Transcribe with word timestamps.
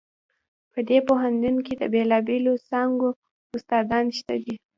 په 0.73 0.79
دې 0.89 0.99
پوهنتون 1.07 1.55
کې 1.65 1.73
د 1.77 1.83
بیلابیلو 1.93 2.53
څانګو 2.69 3.09
استادان 3.55 4.05
شته 4.17 4.35
دي 4.43 4.55